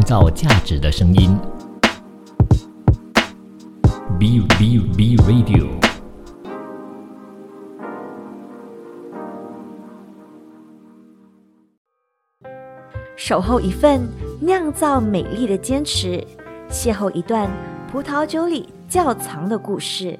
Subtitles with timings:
[0.00, 1.36] 创造价值的声音。
[4.18, 5.68] B B B Radio。
[13.14, 14.08] 守候一份
[14.40, 16.24] 酿造美丽的坚持，
[16.70, 17.50] 邂逅一段
[17.92, 20.18] 葡萄酒里窖藏的故事。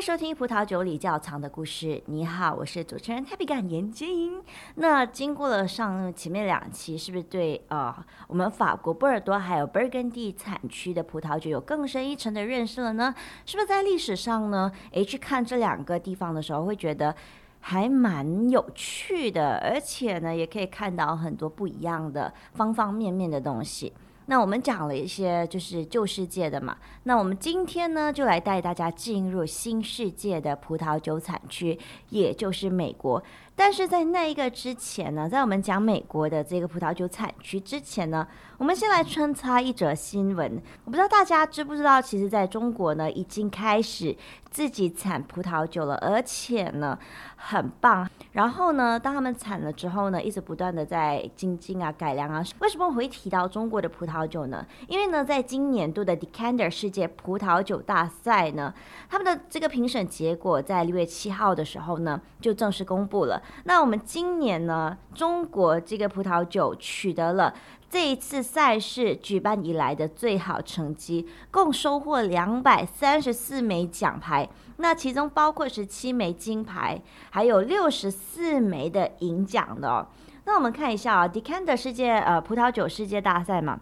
[0.00, 1.86] 收听《葡萄酒里窖藏的故事》。
[2.06, 4.40] 你好，我是主持人 Happy 感严晶。
[4.76, 7.92] 那经过了上前面两期，是不是对呃
[8.28, 13.12] 我们法国波尔多还有 Burgundy 产区的葡萄酒有更深一层的认识了呢？
[13.44, 14.70] 是不是在历史上呢？
[14.92, 17.14] 诶，去看这两个地方的时候，会觉得
[17.58, 23.92] 还蛮有趣的，而且呢，也可以看到很多不一样的方方面面的东西。
[24.30, 31.78] 那我们讲了一些就是旧世界的嘛，那我们今天呢就来带大家进入新世界的葡萄酒产区，
[32.10, 33.22] 也就是美国。
[33.56, 38.24] 但是在那一个之前呢，在我们讲美国的这个葡萄酒产区之前呢，
[38.58, 40.62] 我们先来穿插一则新闻。
[40.84, 44.16] 我不知道大家知不知道，其实在中国呢已经开始
[44.48, 46.96] 自己产葡萄酒了，而且呢
[47.34, 48.08] 很棒。
[48.30, 52.44] 然后呢，当他们产了之后呢，一直不断的在精进啊、改良啊。
[52.60, 54.66] 为什么我会提到中国的葡萄萄酒呢？
[54.88, 58.74] 因为呢，在今年度的 Decanter 世界葡萄酒大赛呢，
[59.08, 63.40] 他们的这个评审结果在六月七号的时候呢就正式公布了。
[63.64, 67.54] 那我们今年呢，中国这个葡萄酒取得了
[67.88, 74.48] 这一次赛事举办以来的最好成绩，共收获两百三十四枚奖牌。
[74.78, 79.88] 那其中包括十七枚金牌，还有六十四枚的银奖的。
[79.88, 80.06] 哦
[80.44, 83.78] 那我们看一下啊，Decanter 世界呃葡萄酒世界大赛嘛，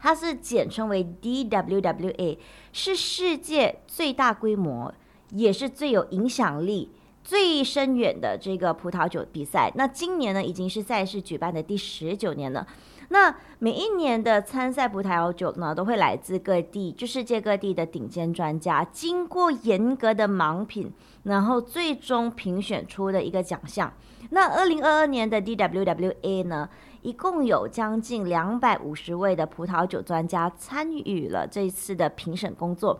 [0.00, 2.38] 它是简称为 DWWA，
[2.72, 4.92] 是世界最大规模，
[5.30, 6.92] 也是最有影响力。
[7.24, 12.64] 最深远的这个葡萄酒比赛，那今年呢已经是赛事举办的第十九年了。
[13.08, 20.92] 那每一年的参赛葡萄酒呢，都会来自各地，就世界各地的顶尖专家，经过严格的盲品，
[21.24, 23.92] 然后最终评选出的一个奖项。
[24.30, 26.68] 那二零二二年的 DWWA 呢，
[27.06, 32.98] 一共有将近两百五十位的葡萄酒专家参与了这次的评审工作。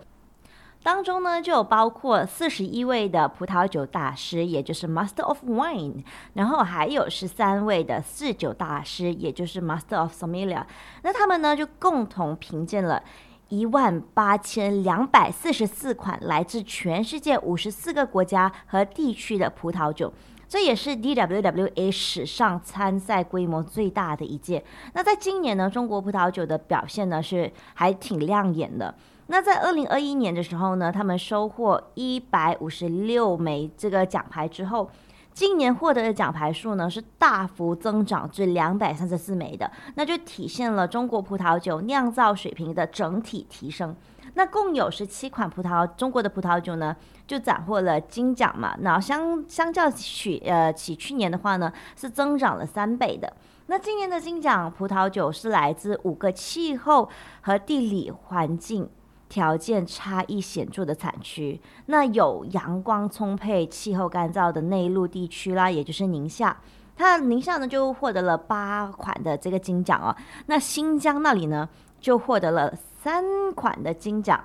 [0.80, 10.64] 当中呢，就有包括四十一位的葡萄酒大师，也就是 Master of Wine，然后还有十三位的四酒大师，也就是 Master of Sommelier。
[11.02, 13.02] 那他们呢，就共同评鉴了
[13.48, 20.12] 一万八千两百四十四款来自全世界五十四个国家和地区的葡萄酒，
[20.48, 24.64] 这也是 DWWA 史上参赛规模最大的一届。
[24.94, 28.94] 那在今年呢，中国葡萄酒的表现呢，是还挺亮眼的。
[29.26, 34.88] 那在二零二一年的时候呢，他们收获一百五十六枚这个奖牌之后，
[35.34, 43.96] 今年获得的奖牌数呢是大幅增长至两百三十四枚的，那就体现了中国葡萄酒酿造水平的整体提升。
[44.36, 46.94] 那共有十七款葡萄，中国的葡萄酒呢
[47.26, 48.76] 就斩获了金奖嘛。
[48.80, 53.32] 那相相较起呃起去年的话呢，是增长了三倍的。
[53.66, 57.08] 那今年的金奖葡萄酒是来自五个气候
[57.40, 58.88] 和地理环境。
[59.28, 66.56] 条件差异显著的产区，那有阳光充沛、气候干燥的内陆地区啦，也就是宁夏。
[66.96, 70.14] 它宁夏呢就获得了八款的这个金奖哦。
[70.46, 71.68] 那新疆那里呢
[72.06, 72.72] 就获得了
[73.02, 74.44] 三款的金奖。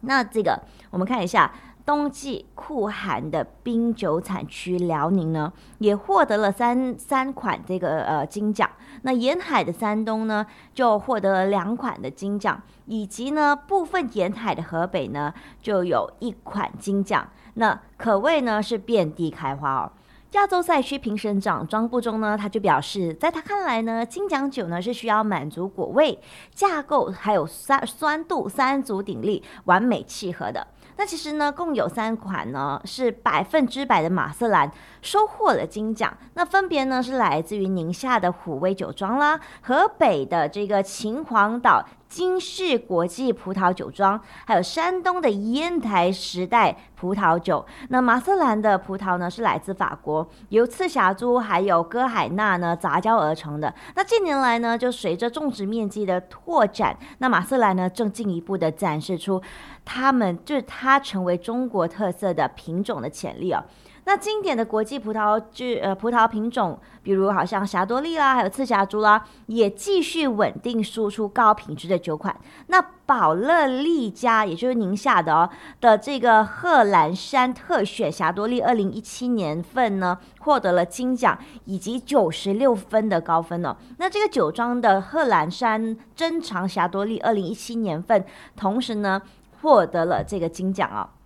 [0.00, 0.60] 那这个
[0.90, 1.54] 我们看一下。
[1.88, 8.68] 冬季酷寒的冰酒产区辽宁呢，也获得了三三款这个呃金奖。
[9.04, 10.44] 那沿海的山东呢，
[10.74, 15.32] 就获得了两款的金奖，以及呢部分沿海的河北呢，
[15.62, 17.26] 就有一款金奖。
[17.54, 19.92] 那可谓呢是遍地开花哦。
[20.32, 26.18] 亚洲赛区评审长庄布中呢，他就表示，在他看来呢，金奖酒呢是需要满足果味、
[26.54, 30.66] 架构还有酸酸度三足鼎立，完美契合的。
[30.98, 34.70] 那其实呢，共有三款呢是百分之百的马瑟兰
[35.02, 36.16] 收获了金奖。
[36.34, 47.64] 那分别呢是来自于宁夏的虎威酒庄啦，河北的这个秦皇岛金世国际葡萄酒庄，还有山东的烟台时代葡萄酒。
[47.90, 53.74] 那马瑟兰的葡萄呢是来自法国，由赤霞珠还有歌海娜呢杂交而成的。
[53.94, 59.42] 那近年来呢，就随着种植面积的拓展，那马瑟兰呢正进一步的展示出。
[59.84, 63.64] 他们就是它成为中国特色的品种的潜力哦。
[64.08, 72.34] 那经典的国际葡萄制呃葡萄品种，比如好像霞多丽啦，还有赤霞珠啦，也继续稳定输出高品质的酒款。
[72.68, 75.50] 那宝乐利家，也就是宁夏的哦
[75.82, 83.76] 的这个贺兰山特选霞多丽，二零一七年份呢获得了金奖以及九十六分的高分哦。
[83.98, 88.24] 那这个酒庄的贺兰山珍藏霞多丽，二零一七年份，
[88.56, 89.20] 同时呢
[89.60, 91.17] 获得了这个金奖哦。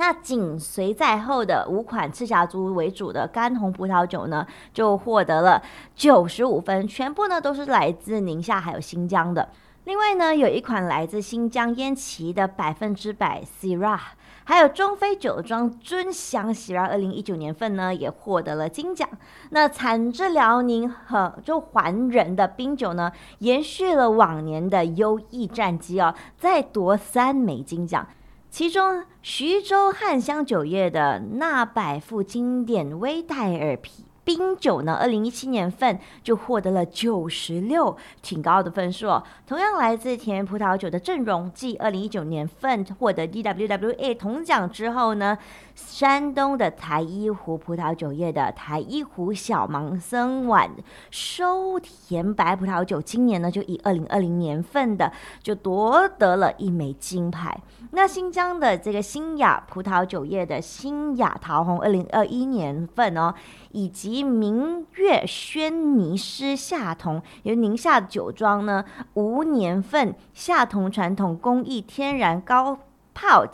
[0.00, 5.62] 那紧随在后的五款赤霞珠为主的干红葡萄酒呢，就获得了
[5.94, 9.50] 九十五分，全部呢都是来自宁夏还有新疆的。
[9.84, 14.00] 另外呢，有一款来自新疆烟岐的百分之百 Syrah，
[14.44, 19.06] 还有中非酒庄尊享 Syrah，二零一九年份呢也获得了金奖。
[19.50, 28.06] 那产自辽宁和就桓仁的冰酒呢，延续了往年的优异战绩哦，再夺三枚金奖。
[28.50, 39.22] 其中，徐州汉香酒业的那百富经典威戴尔啤冰酒呢，二零一七年份就获得了九十六，挺高的分数。
[39.46, 45.38] 同样来自田园葡萄酒的阵容，继二零一九年份获得 DWWA 铜奖之后呢，
[45.86, 50.70] 山东的台一湖葡萄酒业的台一湖小芒森碗
[51.10, 55.12] 收甜白葡萄酒，今年呢就以二零二零年份的
[55.42, 57.58] 就夺得了一枚金牌。
[57.92, 63.34] 那新疆的这个新雅葡萄酒业的新雅桃红，二零二一年份哦，
[63.72, 68.84] 以及明月轩尼诗夏桐，由宁夏酒庄呢
[69.14, 72.78] 无年份夏桐传统工艺天然高
[73.12, 73.44] 泡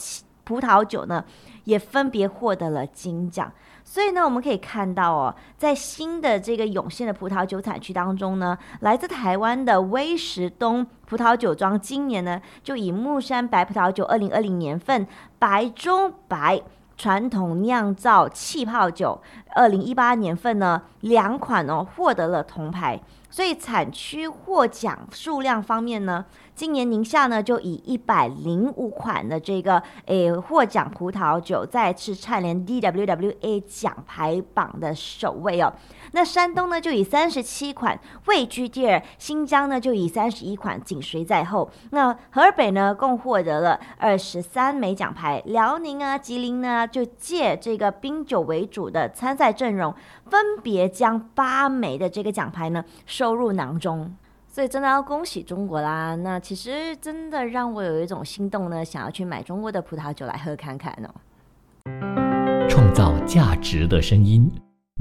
[0.46, 1.22] 葡萄酒呢，
[1.64, 3.52] 也分别获得了金奖。
[3.84, 15.06] 所以呢，我们可以看到哦，在新的这个涌现的葡萄酒产区当中呢，来自台湾的威石东葡萄酒庄今年呢，就以木山白葡萄酒二零二零年份
[15.38, 16.60] 白中白
[16.96, 19.20] 传统酿造气泡酒
[19.54, 23.00] 二零一八年份呢两款哦获得了铜牌。
[23.28, 26.24] 所以产区获奖数量方面呢，
[26.56, 35.70] 今年宁夏呢就以一百零五款的这个诶获奖葡萄酒再次蝉联 DWWA 奖牌榜的首位哦。
[36.12, 41.70] 那山东呢就以三十七款位居第二，新疆呢就以三十一款紧随在后。
[41.90, 49.94] 那河北呢共获得了二十三枚奖牌，辽宁啊、吉林呢就借这个冰酒为主的参赛阵容，
[50.30, 54.16] 分别将八枚的这个奖牌呢收入囊中。
[54.56, 56.14] 所以真的要恭喜中国啦！
[56.14, 61.14] 那其实真的让我有一种心动呢，想要去买中国的葡萄酒来喝看看哦。
[62.66, 64.50] 创造价值的声音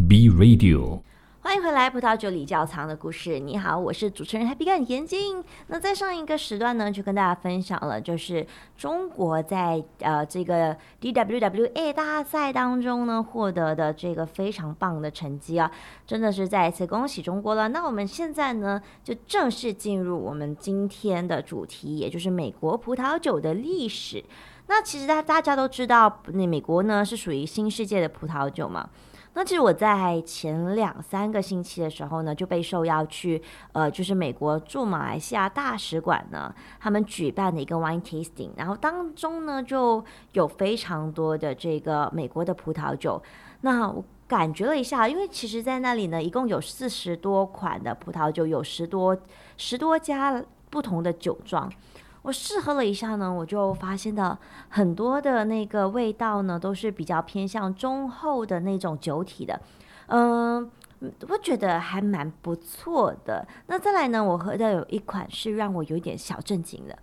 [0.10, 1.00] ，B Radio。
[1.46, 3.38] 欢迎回来，葡萄酒里窖藏的故事。
[3.38, 5.44] 你好，我是主持人 Happy 干眼睛。
[5.68, 8.44] 那在上一个时段呢，就跟大家分享了，就是
[8.76, 15.72] 中国在呃这个 DWWA 大赛当中呢获得的这个非常棒的成绩啊，
[16.08, 17.68] 真的是再一次恭喜中国了。
[17.68, 24.26] 那我们现在呢，就正式进入我们今天的主题，也就是美国葡萄酒的历史。
[24.66, 28.90] 那其实大大家都知道，那美国呢是属于新世界的葡萄酒嘛。
[29.38, 33.42] 那其实我在前两三个星期的时候呢，就被受邀去，
[33.74, 43.22] 呃，就是美国驻马来西亚大使馆呢，他们举办的一个 wine tasting，然后当中呢就有非常多的这个美国的葡萄酒。
[43.60, 49.18] 那我感觉了一下，因为其实在那里呢，一共有四十多款的葡萄酒，有十多
[49.58, 51.70] 十多家不同的酒庄。
[52.26, 54.36] 我试喝了一下呢，我就发现到
[54.70, 59.62] 很多的那个味道呢，都是比较偏向中厚的那种酒体的，
[60.08, 60.68] 嗯，
[61.30, 63.48] 我觉得还蛮不错的。
[63.68, 66.98] 那再来呢，我喝的有一款是让我有一点小震惊的，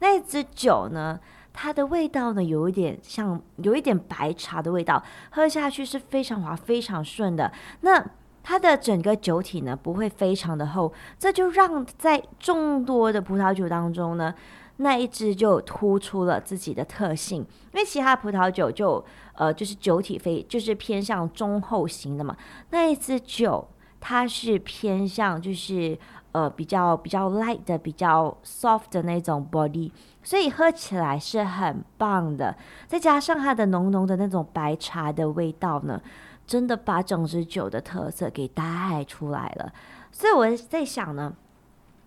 [0.00, 1.18] 那一支酒呢，
[1.54, 7.50] 它的味道呢，有一点像有一点白茶的味道，喝下去是非常滑、非常顺的。
[7.80, 8.04] 那
[8.42, 14.34] 它的整个酒体呢，不会非常的厚，这就让在众多的葡萄酒当中呢。
[14.78, 17.40] 那一支就突出了自己的特性，
[17.72, 19.02] 因为其他葡萄酒就
[19.32, 22.36] 呃就是酒体非就是偏向中厚型的嘛，
[22.70, 23.66] 那一支酒
[23.98, 25.98] 它是偏向就是
[26.32, 29.90] 呃比较比较 light 的比较 soft 的那种 body，
[30.22, 32.54] 所以喝起来是很棒的，
[32.86, 35.98] 再加上它的浓浓的那种白茶的味道呢，
[36.46, 39.72] 真的把整支酒的特色给带出来了。
[40.12, 41.34] 所以我在想呢，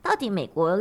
[0.03, 0.79] 到底美国。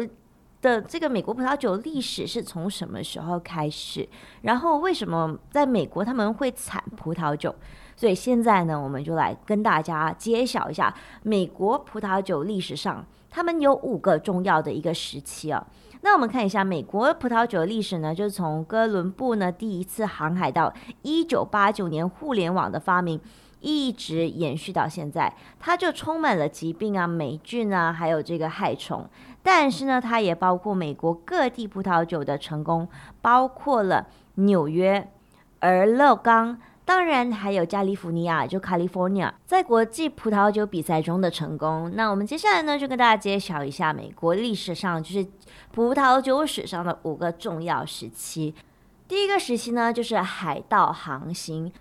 [0.61, 4.09] 的这个美国葡萄酒历史是从什么时候开始？
[4.43, 7.55] 然后为什么在美国他们会产葡萄酒？
[7.97, 15.67] 所以现在呢，我们就来跟大家揭晓一下美国葡萄酒历史上，他们有五个重要的一个时期啊。
[16.01, 20.73] 那我们看一下美国葡萄酒的历史呢，就是从哥伦布呢第一次航海到
[21.03, 23.21] 一九八九年互联网的发明。
[23.61, 29.05] 一直延续到现在，它就充满了疾病啊、霉菌啊，还有这个害虫。
[29.43, 32.89] 但是呢，它也包括美国各地葡萄酒的成功，
[33.23, 35.11] 包括了纽约、
[35.61, 41.91] 而勒冈，当然还有加利福尼亚，就 California，在国际葡萄酒比赛中的成功。
[41.95, 45.27] 那我们接下来呢，就跟大家揭晓一下美国历史上就是
[45.73, 48.55] 葡萄酒史上的五个重要时期。
[49.07, 51.73] 第一个时期呢，就是海盗航行。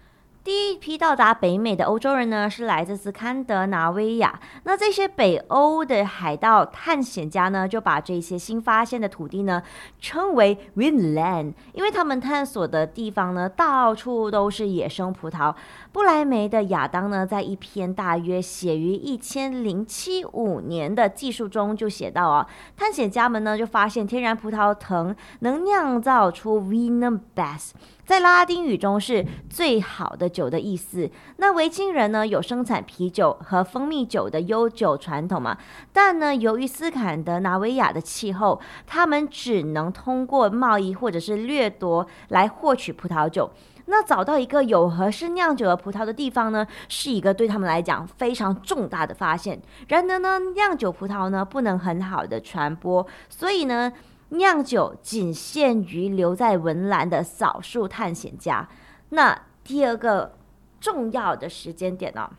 [0.48, 4.40] 第一批到达北美的欧洲人呢，是来自斯堪的纳维亚。
[4.64, 9.62] 那这些北欧的海盗探险家呢，就把这些新发现的土地呢，
[10.00, 15.54] 称为 Winland，因为他们探索的地方呢，到处都是野生葡萄。
[15.92, 27.72] 不来梅的亚当呢，在一篇大约写于一千零七五年的技术中就写到啊，探险家们呢，就发现天然葡萄藤能酿造出 Vino Best。
[28.08, 31.12] 在拉丁语中是最好的酒的意思。
[31.36, 35.58] 那维京人呢有生产啤酒和蜂蜜酒的悠久传统嘛？
[35.92, 43.52] 但呢，由于斯坎德纳维亚的气候，他们只能通过贸易或者是掠夺来获取葡萄酒。
[43.88, 49.62] 那找到一个有合适酿酒的葡萄的地方呢，是一个对他们来讲非常重大的发现。
[49.90, 53.92] 然而呢，酿酒葡萄呢不能很好的传播，所以呢。
[54.30, 58.68] 酿酒仅限于留在文兰的少数探险家。
[59.10, 60.34] 那第二个
[60.80, 62.30] 重要的时间点呢，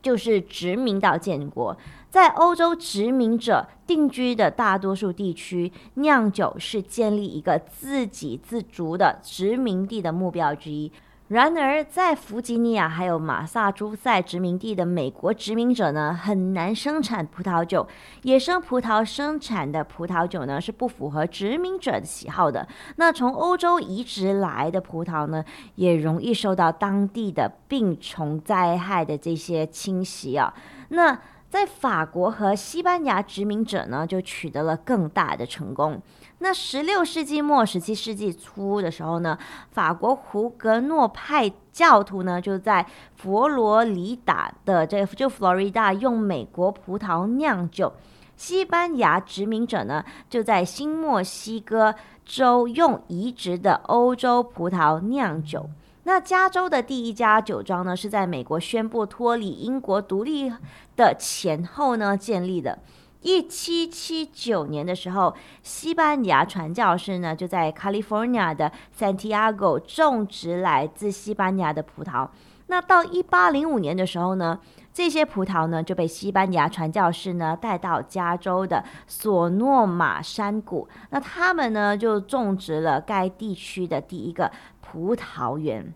[0.00, 1.76] 就是殖民到建国，
[2.08, 10.90] 在欧洲殖民者定居的大多数地区，酿酒是建立一个自给自足的殖民地的目标之一。
[11.28, 17.86] 然而，在弗吉尼亚还有马萨诸塞殖民地的美国殖民者呢，很难生产葡萄酒。
[18.22, 22.66] 野生葡萄生产的葡萄酒呢，是不符合殖民者的喜好的。
[22.96, 25.44] 那从欧洲移植来的葡萄呢，
[25.74, 30.54] 也容易受到当地的病虫灾害的这些侵袭啊。
[30.88, 31.20] 那
[31.50, 36.00] 在法国和西班牙殖民者呢，就取得了更大的成功。
[36.40, 39.36] 那十六世纪末、十七世纪初的时候呢，
[39.70, 42.86] 法国胡格诺派教徒呢就在
[43.16, 47.92] 佛罗里达的这就佛罗里达用美国葡萄酿酒，
[48.36, 51.94] 西班牙殖民者呢就在新墨西哥
[52.26, 55.68] 州用移植的欧洲葡萄酿酒。
[56.08, 60.50] 那加州的第一家酒庄呢是在美国宣布脱离英国独立
[60.96, 62.78] 的前后呢建立的。
[63.20, 72.26] 一七七九年的时候，西班牙传教士呢就在 California 的 Santiago 种植来自西班牙的葡萄。
[72.68, 74.58] 那到一八零五年的时候呢，
[74.94, 80.88] 这些葡萄呢就被西班牙传教士呢带到加州的索诺马山谷。
[81.10, 84.50] 那他们呢就种植了该地区的第一个
[84.90, 85.92] 葡萄园。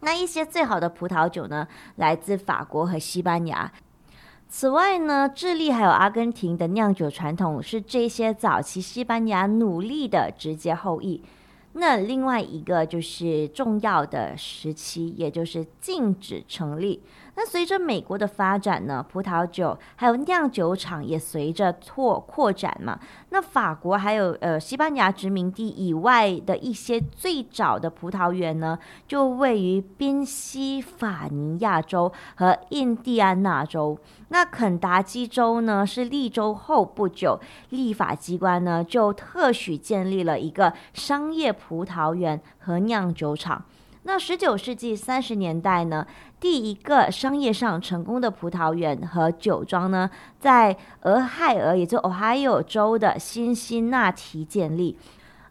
[0.00, 1.66] 那一些最好的葡萄酒呢，
[1.96, 3.72] 来自法国和西班牙。
[4.48, 11.22] 此外呢，智利还有阿根廷的酿酒传统是这些早期西班牙努力的直接后裔。
[11.72, 17.02] 那另外一个就是重要的时期，也就是禁止成立。
[17.38, 22.98] 那随着美国的发展呢，葡萄酒还有酿酒厂也随着拓扩展嘛。
[23.28, 33.98] 那法国还有呃西班牙殖民地以外的一些最早的葡萄园呢，就位于宾夕法尼亚州和印第安纳州。
[34.28, 37.38] 那肯达基州呢是立州后不久，
[37.68, 43.62] 立法机关呢就特许建立了一个商业葡萄园和酿酒厂。
[44.08, 46.06] 那十九世纪三十年代呢，
[46.38, 54.98] 第一个商业上成功的葡萄园和酒庄呢，在俄亥俄，也就 Ohio 州的辛辛那提建立。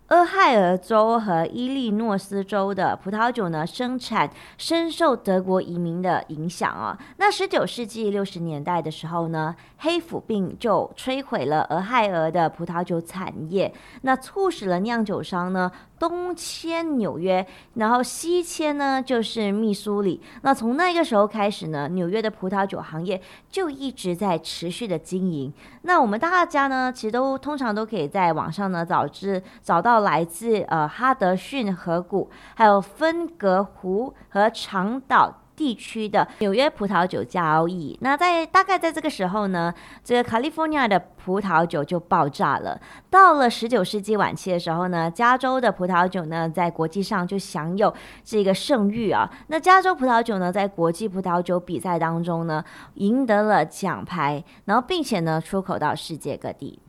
[0.09, 6.95] 俄亥俄州和伊利诺斯州的葡萄酒呢，生产深受德国移民的影响啊。
[7.17, 15.71] 那十九世纪六十年代的时候呢，黑腐病就摧毁了俄亥俄的葡萄酒产业，那促使了酿酒商呢。
[15.97, 20.21] 东迁纽约，然后西迁呢就是密苏里。
[20.41, 25.53] 那从那个时候开始呢，纽约的葡萄酒行业就一直在持续的经营。
[25.83, 37.97] 那我们大家呢，其实都通常都可以在网上呢找知找到来自呃哈德逊河谷，还有芬格湖和长岛地区的纽约葡萄酒交易。
[38.01, 42.79] 那在大概在这个时候呢，这个 California 的葡萄酒就爆炸了。
[43.09, 47.93] 到了十九世纪晚期的时候呢，加州的葡萄酒呢在国际上就享有
[48.23, 49.31] 这个盛誉啊。
[49.47, 52.63] 那加州葡萄酒呢在国际葡萄酒比赛当中呢
[52.95, 56.79] 赢得了奖牌，然后并且呢出口到世界各地。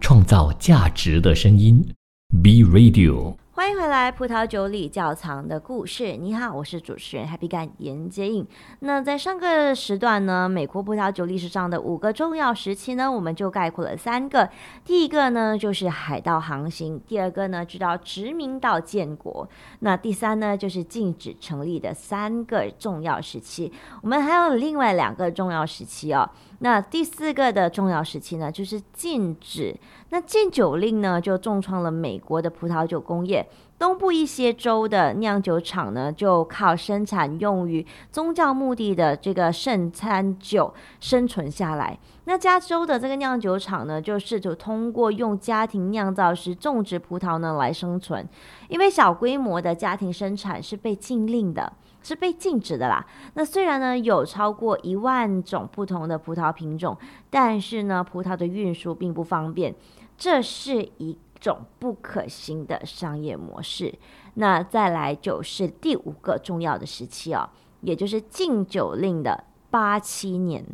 [0.00, 1.84] 创造价值的声音
[2.42, 3.34] ，B Radio。
[3.56, 6.14] 欢迎回来，葡萄酒里窖藏的故事。
[6.18, 8.46] 你好，我是主持人 Happy 干严接应。
[8.80, 14.50] 那在上个时段呢，美国葡萄酒历史上的五个重要时期呢，我们就概括了三个。
[14.84, 19.48] 第一个呢，就是海盗航行；第二个呢，直到殖民到建国；
[19.80, 23.72] 那第三呢，就是禁止成立的三个重要时期。
[24.02, 26.28] 我们还有另外两个重要时期哦。
[26.60, 29.76] 那第四个的重要时期呢，就是禁止。
[30.10, 33.46] 那禁酒令呢，就重创了美国的葡萄酒工业。
[33.78, 41.98] 东部一些州的酿酒厂呢，就靠生产用于宗教目的的这个圣餐酒生存下来。
[42.24, 48.26] 那加州的这个酿酒厂呢，就试图通过用家庭酿造时种植葡萄呢来生存，
[48.68, 51.72] 因为小规模的家庭生产是被禁令的。
[52.02, 53.04] 是被禁止的啦。
[53.34, 56.96] 那虽然呢有超过一万种不同的葡萄品种，
[57.28, 59.74] 但是呢葡萄的运输并不方便，
[60.16, 63.94] 这是一种不可行的商业模式。
[64.34, 67.48] 那再来就是第五个重要的时期哦，
[67.80, 70.64] 也就是禁酒令的八七年。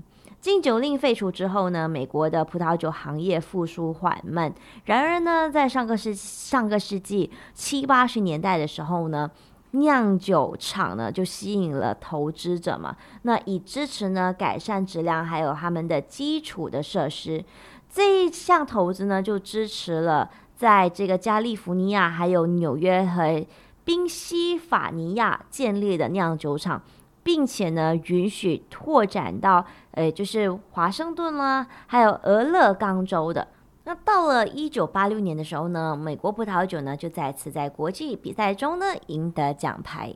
[0.40, 4.52] 禁酒令废除之后呢，美国的葡萄酒行业复苏缓慢。
[4.86, 9.30] 然而呢，在上个世上个世纪七八十年代的时候呢。
[9.74, 17.42] 酿酒厂呢，就吸引了投资者嘛，那以支持呢改善质量，还有他们的基础的设施。
[17.88, 20.30] 这一项投资呢，就支持了
[20.62, 23.44] 在这个加利福尼亚、还有纽约和
[23.82, 26.80] 宾夕法尼亚建立的酿酒厂，
[27.24, 33.48] 并且呢，允许拓展到，呃，就是华盛顿啦，还有俄勒冈州的。
[33.82, 40.14] 那到了一九八六年的时候呢，美国葡萄酒呢就再次在国际比赛中呢赢得奖牌。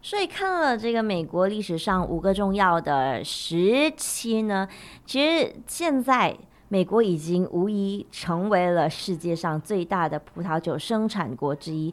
[0.00, 4.68] 所以看了这个美国历史上五个重要的时期呢，
[5.04, 6.36] 其实现在
[6.72, 11.92] 美国已经无疑成为了世界上最大的葡萄酒生产国之一。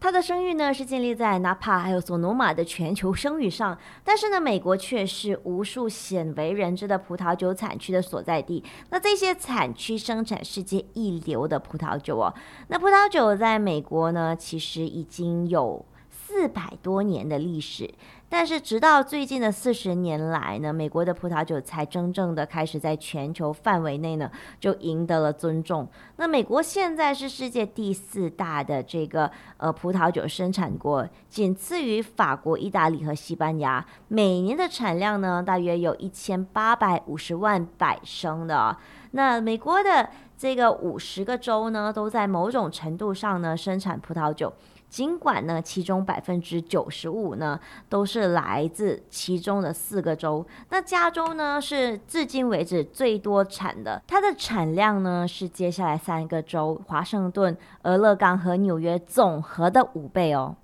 [0.00, 8.64] 它的声誉呢是建立在纳帕还有索诺马的全球声誉上，但是呢，美国却是无数鲜为人知的葡萄酒产区的所在地。
[8.88, 12.32] 那这些产区生产世界一流的葡萄酒哦。
[12.68, 17.92] 那葡萄酒在美国呢，其实已经有四百多年的历史。
[18.36, 25.88] 但是，直到最近的四十年来呢，美国的葡萄酒才真正的开始在全球范围内呢，就赢得了尊重。
[26.16, 33.86] 那美国现在是世界第四大的这个呃葡萄酒生产国，仅次于法国、意大利和西班牙。
[34.08, 38.76] 每年的产量呢，大约有一千八百五十万百升的。
[39.12, 44.52] 那美国的这个五十个州呢，都在某种程度上呢生产葡萄酒。
[44.94, 60.54] 尽管呢，其中百分之九十五呢都是来自其中的四个州，那加州呢是至今为止最多产的，它的产量呢是接下来三个州——华盛顿、俄勒冈和纽约总和的五倍哦。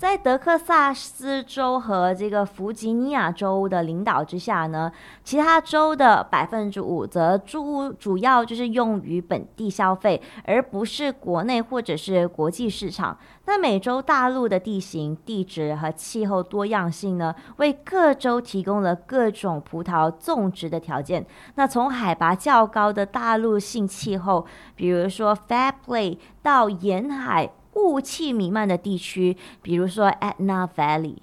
[0.00, 4.90] 在德克萨斯州和这个弗吉尼亚州的领导之下呢，
[5.22, 13.18] 其他州的百分之五则主主要就是用于本地消费，而不是国内或者是国际市场。
[13.44, 21.26] 那美洲大陆的地形、地质和气候多样性呢，为各州提供了各种葡萄种植的条件。
[21.56, 27.50] 那从海拔较高的大陆性气候，比如说 Fat Play，到沿海。
[27.74, 31.16] 雾气弥漫的地区，比如说 Etna Valley。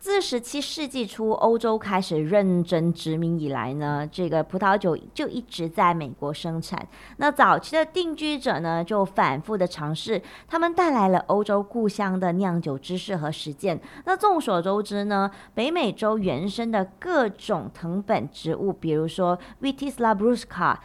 [0.00, 6.86] 自十七世纪初欧洲开始认真殖民以来呢，这个葡萄酒就一直在美国生产。
[7.16, 13.80] 那早期的定居者呢，就反复的尝试，他们带来了欧洲故乡的酿酒知识和实践。
[14.04, 20.76] 那众所周知呢，北美洲原生的各种藤本植物，比如说 Vitis labrusca。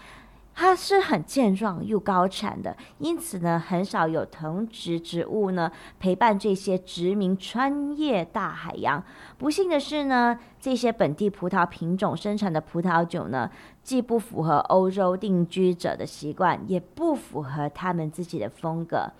[0.56, 9.04] 它是很健壮又高产的，因此呢，很少有藤植植物呢陪伴这些殖民穿越大海洋。
[9.38, 13.50] 不幸的是呢，这些本地葡萄品种生产的葡萄酒呢，
[13.84, 19.12] 既不符合欧洲定居者的习惯，也不符合他们自己的风格。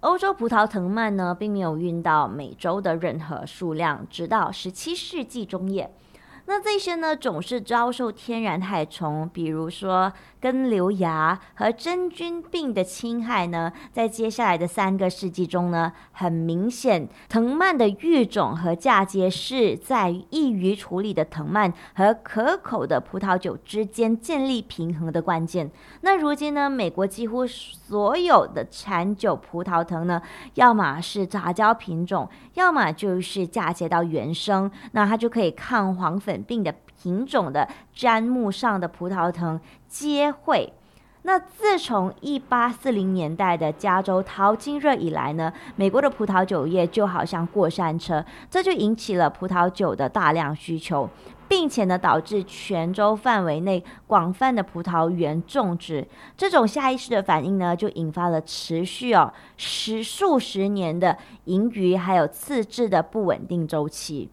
[0.00, 5.92] 欧洲葡萄藤蔓呢，并没有运到美洲的任何数量，直到十七世纪中叶。
[6.50, 13.70] 那这些呢，总是遭受天然害虫，比如说根瘤蚜和真菌病的侵害呢。
[13.92, 25.70] 在接下来的三个世纪中呢，很明显，藤蔓的育种和嫁接是在易于处理的藤蔓和可口的葡萄酒之间建立平衡的关键。
[26.00, 30.22] 那如今呢，美国几乎所有的产酒葡萄藤呢，
[30.54, 36.37] 要么是杂交品种，要么就是嫁接到原生，那它就可以抗黄粉。
[36.42, 40.72] 病的品种的砧木上的葡萄藤皆会。
[41.22, 51.10] 那自从一八四零年代的加州淘金热以来呢，美国的葡萄酒业就好像过山车，这就引起了葡萄酒的大量需求，
[51.46, 56.06] 并且呢，导致全州范围内广泛的葡萄园种植。
[56.34, 64.30] 这种下意识的反应呢，就引发了持续哦十数十年的盈余，还有次制的不稳定周期。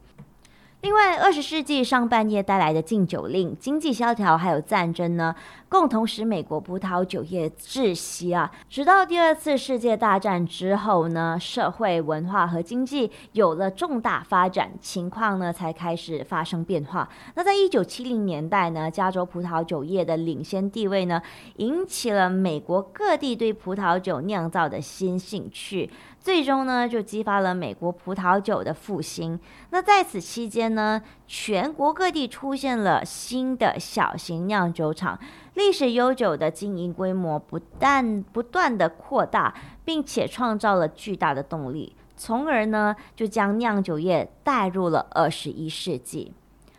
[0.85, 5.33] 另外，二十世纪上半叶带来的禁酒令、经济萧条还有战争呢，
[5.67, 8.51] 共同使美国葡萄酒业窒息啊。
[8.69, 17.09] 直到第二次世界大战之后呢，社会文化和经济有了重大发展，情况呢才开始发生变化。
[17.33, 21.19] 那在一九七零年代呢，加州葡萄酒业的领先地位呢，
[21.55, 25.89] 引起了美国各地对葡萄酒酿造的新兴趣。
[26.25, 29.39] 最终呢，就激发了美国葡萄酒的复兴。
[29.69, 35.19] 那在此期间呢，全国各地出现了新的小型酿酒厂，
[35.53, 39.53] 历史悠久的经营规模不但不断的扩大，
[39.85, 46.33] 并且创造了巨大的动力，从而呢，就将酿酒业带入了二十一世纪。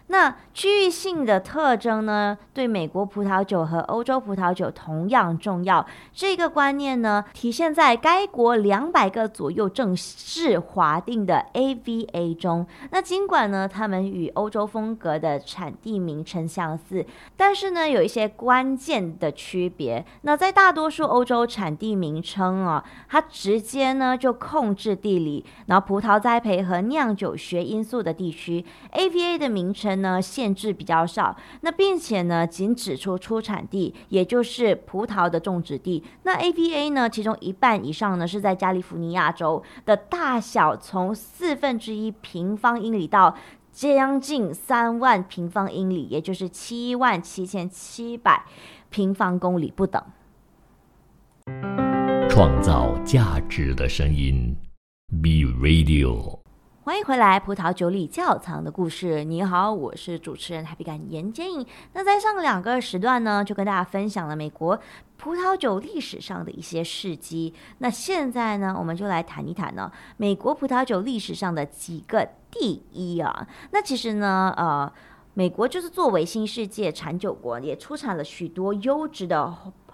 [0.09, 5.85] 那区域性的特征呢，对美国葡萄酒和欧洲葡萄酒同样重要。
[6.13, 12.65] 这个观念呢，体现在该国两百个左右正式划定的 AVA 中。
[12.93, 17.05] 那尽管呢，它们与欧洲风格的产地名称相似，
[17.37, 20.07] 但是呢，有一些关键的区别。
[20.23, 28.65] 那在大多数欧洲产地名称啊，它直接呢就控制地理，然后葡萄栽培和酿酒学因素的地区。
[28.93, 29.96] AVA 的名称。
[29.97, 36.03] 呢限制比较少，那并且呢仅指出出产地，也就是葡萄的种植地。
[36.23, 43.37] 那 AVA 呢，其中一半以上呢是在加利福尼亚州的大小，从四分之一平方英里到
[43.73, 48.45] 将近三万平方英里，也就是七万七千七百
[48.89, 50.03] 平方公里不等。
[52.29, 54.57] 创造价值的声音
[55.23, 56.46] ，B Radio。
[56.87, 59.19] 欢迎回来，《葡萄酒里窖藏的故事》。
[59.25, 61.67] 你好，我是主持人 Happy 感严坚颖。
[61.95, 64.79] 那在上两个时段呢，就跟大家分享了美国
[65.17, 67.53] 葡萄酒历史上的一些事迹。
[67.79, 73.49] 那现在呢，我们就来谈一谈呢，美国葡萄酒历史上的几个第一啊。
[73.73, 74.93] 那其实呢，呃，
[75.35, 79.53] 美国就是作为新世界产酒国，也出产了许多优质的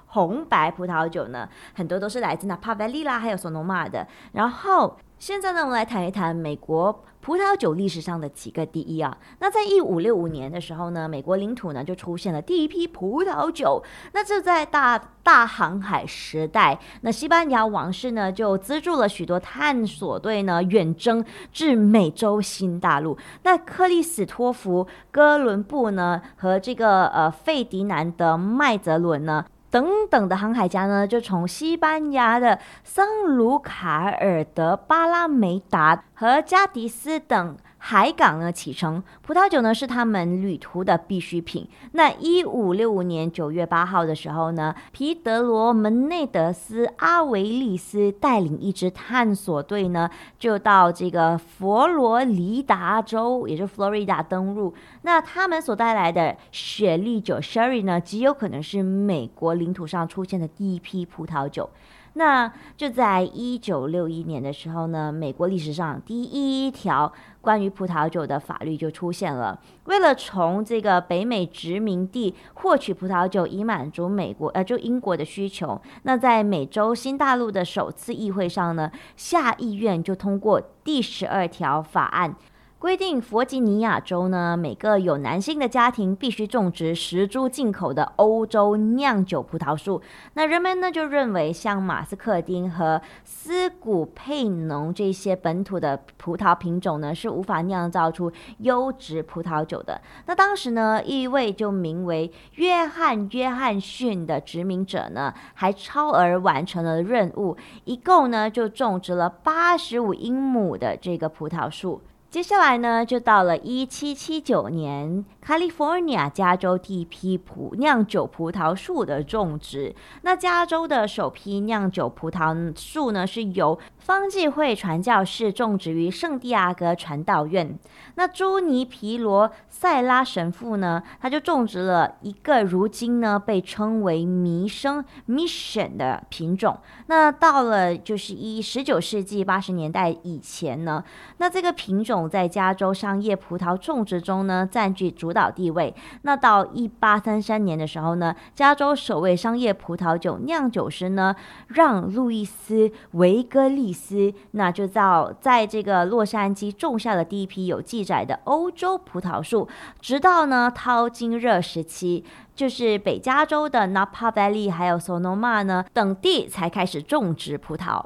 [0.08, 4.06] 红白葡萄酒呢，很多都是来自那帕 Valley 啦，还有索诺玛的。
[4.32, 4.98] 然后。
[5.22, 9.16] 现在呢，我们来谈一谈美国葡萄酒历史上的几个第一啊。
[9.38, 13.80] 那在一五六五年的时候呢，美国领土呢就出现了第一批葡萄酒。
[14.14, 23.16] 那这在大大航海时代，那西班牙王室呢就资助了许多探索队呢远征至美洲新大陆。
[23.44, 29.44] 那克里斯托弗哥伦布呢和这个呃费迪南德麦哲伦呢。
[29.72, 37.56] 等等的航海家呢，就从西班牙的桑卢卡尔德、巴拉梅达和加迪斯等。
[37.84, 41.68] 海港呢启程，葡萄酒呢是他们旅途的必需品。
[41.90, 54.72] 那一五六五年九月八号的时候呢，皮德罗门内德斯阿维利斯带领一支探索队呢，就到这个佛罗里达州，也就是 Florida 登陆。
[55.02, 61.68] 那他们所带来的雪莉酒 Sherry 呢，极有可能是美国领土上出现的第一批葡萄酒。
[62.14, 69.58] 那就在一九六一年的时候呢，美国历史上第一条关于葡萄酒的法律就出现了。
[69.84, 82.36] 为了从这个北美殖民地获取葡萄酒，以满足美国呃就英国的需求，那在美洲新大陆的首次议会上呢，下议院就通过第十二条法案。
[82.82, 90.02] 规定弗吉尼亚州呢，每个有男性的家庭必须种植十株进口的欧洲酿酒葡萄树。
[90.34, 100.00] 那人们呢就认为，像马斯克丁和斯古佩农这些本土的葡萄品种呢，是无法酿造出优质葡萄酒的。
[100.26, 112.02] 那当时呢，一位就名为约翰约翰逊的殖民者呢，还超额完成了任务，一共呢就种植了八十五英亩的这个葡萄树。
[112.32, 119.94] 接下来呢，就到了一七七九年，California 加州第一批葡酿酒葡萄树的种植。
[120.22, 127.78] 那加州的首批酿酒葡萄树呢，是由方济会传教士种植于圣地亚哥传道院。
[128.14, 136.78] 那朱尼皮罗塞拉神父呢，他就种植了一个如今呢被称为弥生 （Mission） 的品种。
[137.08, 141.04] 那到了就是一十九世纪八十年代以前呢，
[141.36, 145.94] 那这个品种在加州商业葡萄种植中呢占据主导地位。
[146.22, 151.34] 那到一八三三年的时候呢，加州首位商业葡萄酒酿酒师呢
[151.68, 159.68] 让路易斯维格利斯，那就造在这个洛杉矶种下了第一批有记载的欧洲葡萄树，
[160.00, 168.04] 直到呢淘金热时期，就是北加州的 Napa Valley 还有 Sonoma 呢等地才开始种植葡萄。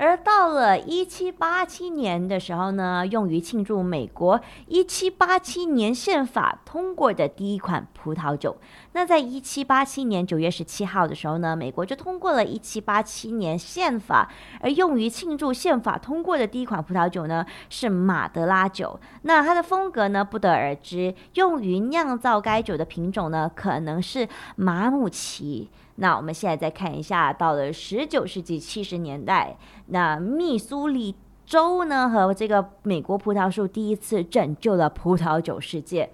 [0.00, 8.56] 而到了一七八七年的时候呢，用于庆祝美国一七八七年宪法通过的第一款葡萄酒。
[8.92, 14.28] 那在一七八七年九月十七号的时候呢，美国就通过了一七八七年宪法，
[14.60, 18.98] 而用于庆祝宪法通过的第一款葡萄酒呢是马德拉酒。
[19.22, 25.70] 那它的风格呢不得而知，用于酿造该酒的品种呢可能是马姆奇。
[25.96, 31.14] 那我们现在再看一下，到了十九世纪七十年代，那密苏里
[31.46, 36.10] 州呢和这个美国葡萄树第一次拯救了葡萄酒世界。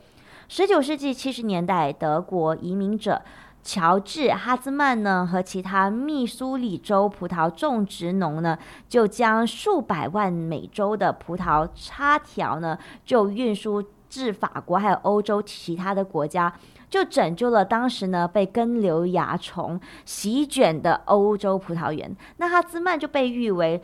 [0.49, 3.21] 十九世纪七十年代，德国移民者
[3.65, 8.57] 乔治哈兹曼呢和其他密苏里州葡萄种植农呢，
[8.89, 16.53] 就将数百万美洲的葡萄插条呢，就运输至法国还有欧洲其他的国家。
[16.89, 22.17] 就拯救了当时呢被根瘤蚜虫席卷的欧洲葡萄园。
[22.37, 23.83] 那哈兹曼就被誉为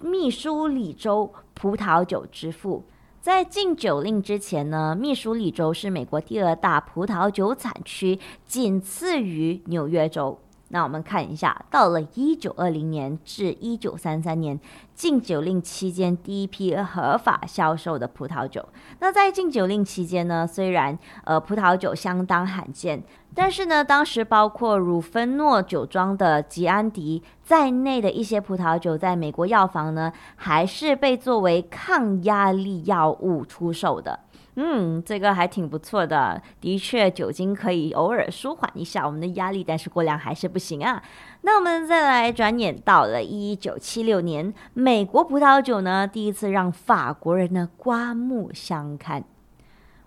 [0.00, 2.82] 密苏里州葡萄酒之父。
[3.20, 10.38] 在禁酒令之前呢，密苏里州是美国第二大葡萄酒产区，仅次于纽约州。
[10.68, 14.60] 那我们看一下，到了一九二零年至一九三三年
[14.94, 18.68] 禁酒令期间，第一批合法销售的葡萄酒。
[19.00, 23.02] 那在禁酒令期间呢，虽然呃葡萄酒相当罕见，
[23.34, 34.20] 但是呢，当时包括乳芬诺酒庄的吉安迪在内的一些葡萄酒，在美国药房呢，还是被作为抗压力药物出售的。
[34.60, 36.42] 嗯，这个还挺不错的。
[36.60, 41.00] 的确，酒精可以偶尔舒缓一下我们的压力，但是过量还是不行啊。
[41.42, 49.22] 那我们再来转眼到了一九七六年，美国葡萄酒呢第一次让法国人呢刮目相看。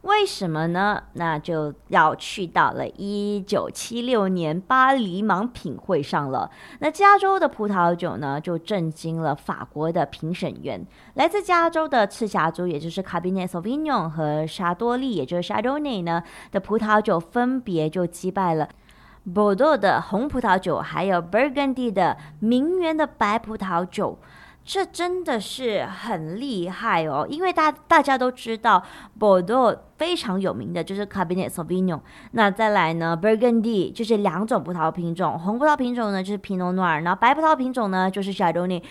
[0.01, 1.03] 为什么呢？
[1.13, 6.49] 那就要去到了一九七六年巴黎盲品会上了。
[6.79, 10.83] 那加州的葡萄酒呢，就震惊了法国的评审员。
[11.13, 18.67] 来自加州的赤霞珠，也就是 Cabernet Sauvignon 和沙多利，也就是 Chardonnay 呢的葡萄酒，分别就击败了
[19.31, 24.17] Bordeaux 的红葡萄酒，还有 Burgundy 的名媛的白葡萄酒。
[24.63, 28.81] 这真的是很厉害哦，因为大大家都知道
[29.19, 31.99] ，Bordeaux 非常有名的就是 Cabernet Sauvignon，
[32.31, 38.83] 那再来呢，Burgundy 就是两种葡萄品种，红葡萄品种呢就是 Pinot Noir，然后白葡萄品种呢就是 Chardonnay。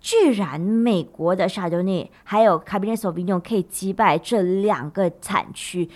[0.00, 5.88] 居然美国的 Chardonnay 还有 Cabernet Sauvignon 可以击败这两个产区。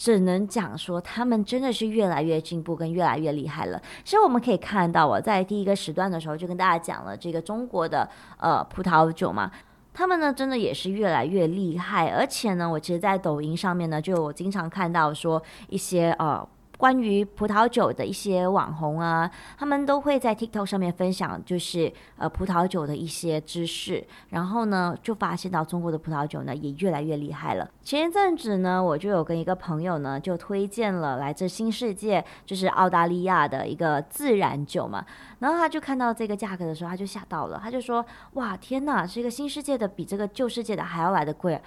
[0.00, 3.78] 只能讲说，他们真的是越来越进步，跟越来越厉害了。
[4.02, 8.08] 其实我们可以看到，我在第一个时段的时候就跟大家讲了这个中国的
[8.38, 9.52] 呃葡萄酒嘛，
[9.92, 12.08] 他们呢真的也是越来越厉害。
[12.08, 16.48] 而且呢，我其实，在抖音上面呢，就我经常看到说一些呃。
[16.80, 24.02] 关于葡萄酒的一些网红啊，他们都会在 TikTok 上面分享，就是呃葡萄酒的一些知识。
[24.30, 27.70] 然后呢，就发现到中国的葡萄酒呢也越来越厉害了。
[27.82, 35.04] 前一阵子呢，我就有跟一个朋友呢就推荐了来自新世界，就是澳大利亚的一个自然酒嘛。
[35.40, 38.02] 然后他就看到这个价格的时候，他就吓到了，他就说
[38.40, 41.60] ：“哇，天哪，这个新世界的比这个旧世界的还要来的贵。”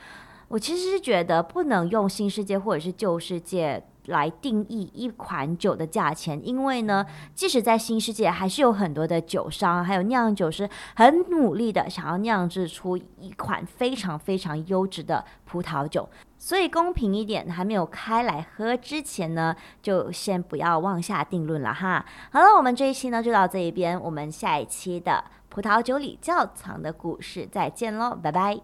[0.50, 3.84] 我其实是觉得不能用新世界或者是旧世界。
[4.08, 16.10] 来定义一款酒的价钱，因为呢，即使在新世界，还是有很多的酒商还有酿酒师很努力的想要酿制出一款非常非常优质的葡萄酒。
[16.38, 22.06] 所以公平一点，还没有开来喝之前呢，就先不要妄下定论了哈。
[22.32, 28.60] 好了，我们这一期呢就到这一边，我们下一期的葡萄酒里窖藏的故事再见喽，拜拜。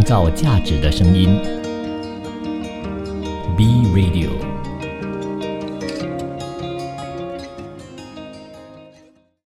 [0.00, 1.38] 创造价值的声音
[3.56, 4.59] ，B Radio。